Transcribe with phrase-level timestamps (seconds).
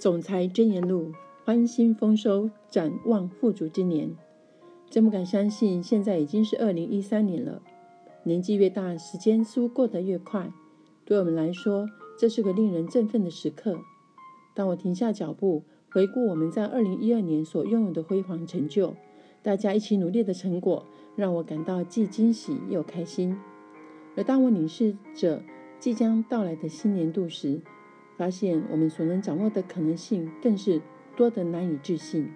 [0.00, 1.12] 总裁箴言录：
[1.44, 4.16] 欢欣丰收，展望富足之年。
[4.88, 7.60] 真不敢相信，现在已经是二零一三年了。
[8.22, 10.50] 年纪越大，时间似乎过得越快。
[11.04, 11.86] 对我们来说，
[12.18, 13.78] 这是个令人振奋的时刻。
[14.54, 18.94] 当我停下脚步，回顾我们在二零一二年所拥有的辉煌成就，
[19.42, 23.36] 大家一起努力的成果，让我感到既惊喜又开心。
[24.16, 25.42] 而当我凝视着
[25.78, 27.60] 即将到来的新年度时，
[28.20, 30.82] 发现我们所能掌握的可能性更是
[31.16, 32.30] 多得难以置信。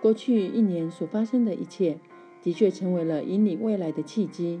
[0.00, 2.00] 过去一年所发生的一切，
[2.42, 4.60] 的确成为了引领未来的契机。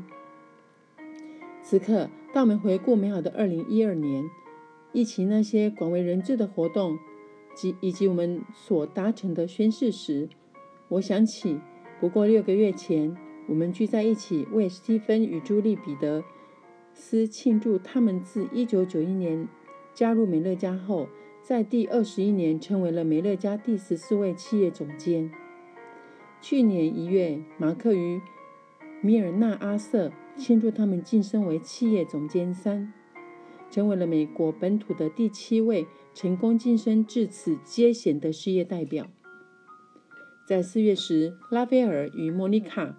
[1.60, 4.22] 此刻，当我们回顾美好的二零一二年，
[4.92, 6.96] 一起那些广为人知的活动
[7.56, 10.28] 及以及我们所达成的宣誓时，
[10.86, 11.58] 我想起
[11.98, 13.16] 不过六个月前，
[13.48, 16.22] 我们聚在一起为斯蒂芬与朱莉·彼得
[16.94, 19.48] 斯庆祝他们自一九九一年。
[19.94, 21.08] 加入美乐家后，
[21.42, 25.30] 在第二十一年成为了美乐家第十四位企业总监。
[26.40, 28.20] 去年一月，马克与
[29.00, 32.92] 米尔纳阿瑟庆祝他们晋升为企业总监三，
[33.70, 39.06] 成为了美国本土的第七位成功晋升至此阶衔的事业代表。
[40.46, 42.96] 在四月时，拉斐尔与莫妮卡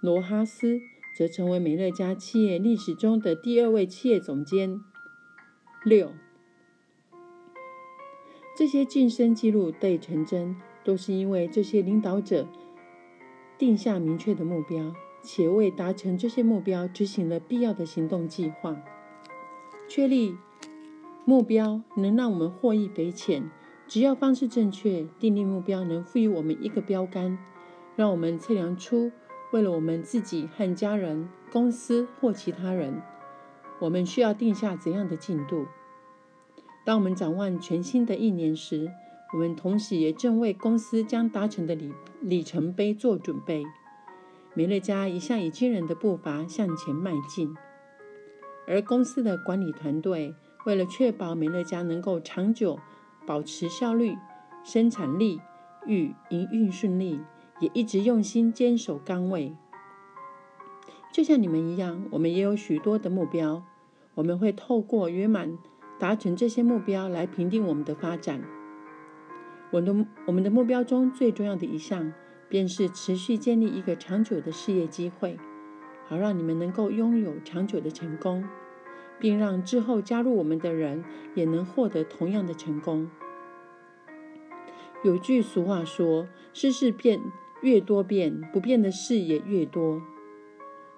[0.00, 0.80] 罗哈斯
[1.16, 4.80] 则成为美乐家企业历史中的第二位企业总监。
[5.86, 6.10] 六，
[8.56, 12.48] 这些晋升记录得以成真，都是因为这些领导者
[13.56, 18.82] 定下明确的目标，且为达成这些目标执行了必要的行动计划。
[19.88, 20.34] 确立
[21.24, 23.48] 目标能让我们获益匪浅，
[23.86, 27.38] 只要方式正确，订立目标能赋予我们一个标杆，
[27.94, 29.12] 让我们测量出
[29.52, 33.00] 为了我们自己和家人、公司或其他人。
[33.78, 35.66] 我们需要定下怎样的进度？
[36.84, 38.90] 当我们展望全新的一年时，
[39.32, 43.64] 我们同时也正为公司将达成的里里程碑做准备。
[44.54, 47.54] 美乐家一向以惊人的步伐向前迈进，
[48.66, 50.34] 而公司的管理团队
[50.64, 52.78] 为了确保美乐家能够长久
[53.26, 54.16] 保持效率、
[54.64, 55.40] 生产力
[55.86, 57.20] 与营运顺利，
[57.60, 59.54] 也一直用心坚守岗位。
[61.12, 63.62] 就像你们一样，我们也有许多的目标。
[64.16, 65.56] 我们会透过圆满
[65.98, 68.42] 达成这些目标来评定我们的发展。
[69.70, 69.94] 我的
[70.26, 72.12] 我们的目标中最重要的一项，
[72.48, 75.38] 便是持续建立一个长久的事业机会，
[76.06, 78.48] 好让你们能够拥有长久的成功，
[79.18, 83.10] 并让之后加入我们的人也能获得同样的成功。
[85.04, 87.20] 有句俗话说：“世事变
[87.60, 90.00] 越多变，不变的事也越多。”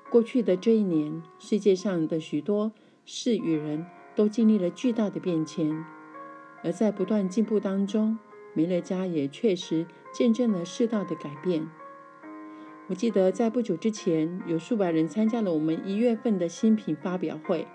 [0.09, 2.73] 过去的这一年，世界上的许多
[3.11, 5.83] 事与人都经历了巨大的变迁，
[6.63, 8.19] 而在不断进步当中，
[8.53, 11.67] 美乐家也确实见证了世道的改变。
[12.89, 17.67] 我记得在不久之前，有数百人参加了我们一月份的新品发表会。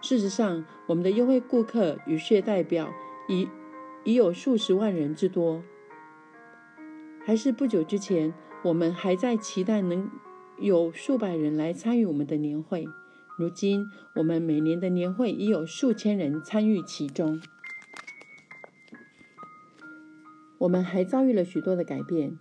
[0.00, 2.92] 事实上，我们的优惠顾客与事业代表
[3.28, 3.48] 已
[4.02, 5.62] 已有数十万人之多。
[7.24, 10.10] 还是不久之前，我们还在期待能。
[10.58, 12.84] 有数百人来参与我们的年会，
[13.38, 17.40] 如今我们每年的年会已有数千人参与其中。
[20.58, 22.36] 我们还遭遇了许多的改变，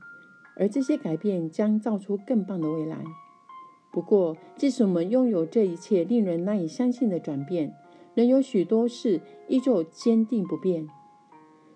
[0.55, 3.03] 而这些改变将造出更棒的未来。
[3.91, 7.75] 不过，即使我们拥有这一切令人难以相信的转变，
[8.15, 10.87] 仍有许多事依旧坚定不变。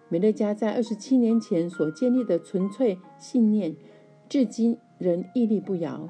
[0.10, 3.76] 美乐家在二十七年前所建立的纯粹信念，
[4.28, 6.10] 至今仍屹立不摇。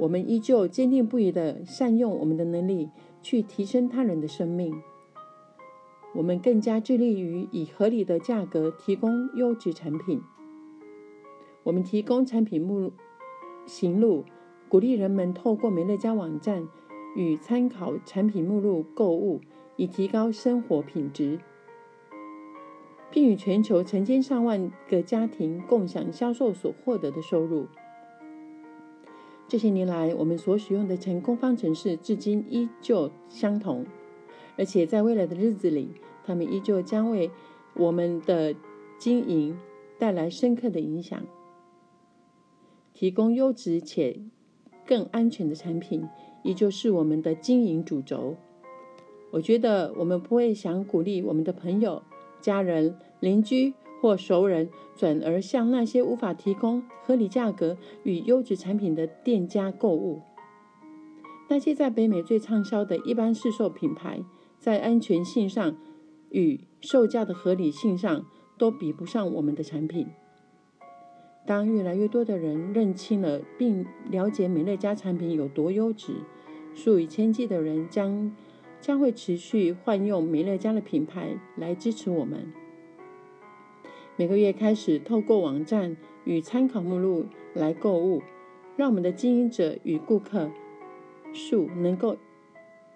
[0.00, 2.88] 我们依旧坚定不移地善用我们的能力
[3.20, 4.80] 去提升他人的生命。
[6.14, 10.22] 我们更加致力于以合理的价格提供优质产品。
[11.64, 12.92] 我们提供产品目录、
[13.66, 14.24] 行录，
[14.70, 16.66] 鼓励人们透过美乐家网站
[17.14, 19.42] 与参考产品目录购物，
[19.76, 21.38] 以提高生活品质，
[23.10, 27.66] 并与全球成千上万个家庭共享销售所获得的收入。
[29.50, 33.84] 这些年来，我们所使用的成功方程式至今依旧相同，
[34.56, 35.88] 而且在未来的日子里，
[36.24, 37.32] 他们依旧将为
[37.74, 38.54] 我们的
[38.96, 39.58] 经营
[39.98, 41.20] 带来深刻的影响。
[42.94, 44.20] 提供优质且
[44.86, 46.06] 更安全的产品，
[46.44, 48.36] 依旧是我们的经营主轴。
[49.32, 52.04] 我觉得我们不会想鼓励我们的朋友、
[52.40, 53.74] 家人、邻居。
[54.00, 60.22] 或熟人转而向那些无法提供合理价格与优质产品的店家购物。
[61.48, 64.24] 那些在北美最畅销的一般市售品牌，
[64.58, 65.76] 在安全性上
[66.30, 68.24] 与售价的合理性上
[68.56, 70.06] 都比不上我们的产品。
[71.46, 76.14] 当越来越多的人认清了并了解美乐家产品有多优质，
[76.74, 78.34] 数以千计的人将
[78.80, 82.52] 将会持续换用美乐家的品牌来支持我们。
[84.20, 85.96] 每个月开始透过网站
[86.26, 87.24] 与参考目录
[87.54, 88.20] 来购物，
[88.76, 90.50] 让我们的经营者与顾客
[91.32, 92.18] 数能够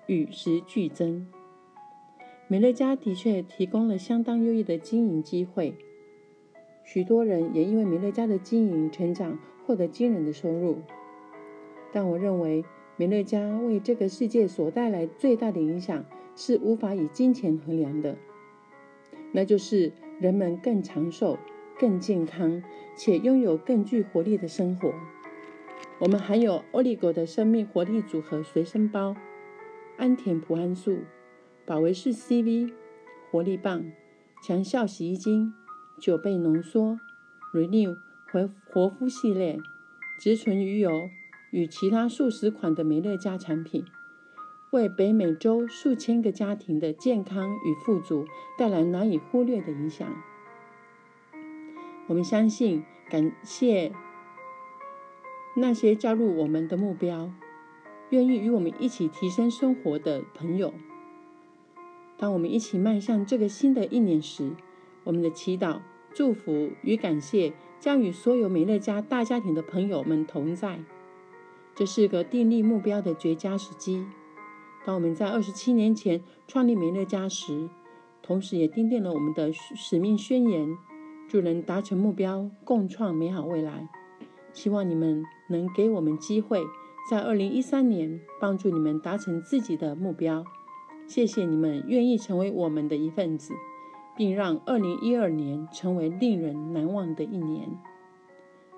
[0.06, 1.26] 与时俱增。
[2.46, 5.74] 美乐家的确提供了相当优异的经营机会，
[6.84, 10.82] 许多人也因为美乐家的经营成长获得惊人的收入。
[11.90, 12.66] 但我认为，
[12.98, 16.04] 美乐家为这个世界所带来最大的影响
[16.36, 18.18] 是无法以金钱衡量的，
[19.32, 21.38] 那就是人们更长寿、
[21.78, 22.62] 更健康，
[22.96, 24.92] 且拥有更具活力的生活。
[26.00, 29.16] 我们还有欧利果的生命活力组合随身包、
[29.96, 30.98] 安田普安素。
[31.66, 32.72] 保维士 CV
[33.30, 33.90] 活力棒、
[34.46, 35.54] 强效洗衣精、
[35.98, 37.00] 九倍浓缩、
[37.54, 37.96] Renew
[38.30, 39.58] 活活肤系列、
[40.20, 41.08] 植醇鱼油
[41.50, 43.84] 与其他数十款的美乐家产品，
[44.74, 48.26] 为北美洲数千个家庭的健康与富足
[48.58, 50.08] 带来难以忽略的影响。
[52.08, 53.92] 我们相信，感谢
[55.54, 57.30] 那些加入我们的目标、
[58.10, 60.74] 愿意与我们一起提升生活的朋友。
[62.18, 64.56] 当我们一起迈向这个新的一年时，
[65.04, 65.82] 我们的祈祷、
[66.12, 70.80] 祝福与感谢将与所有美乐家大家庭的朋友们同在。
[71.76, 74.04] 这是个订立目标的绝佳时机。
[74.84, 77.68] 当我们在二十七年前创立美乐家时，
[78.22, 80.76] 同时也订定了我们的使命宣言：
[81.28, 83.88] 助人达成目标，共创美好未来。
[84.52, 86.62] 希望你们能给我们机会，
[87.10, 90.44] 在二零一三年帮助你们达成自己的目标。
[91.06, 93.52] 谢谢你们愿意成为我们的一份子，
[94.16, 97.70] 并让二零一二年成为令人难忘的一年。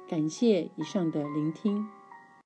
[0.08, 1.86] 感谢以上的聆听。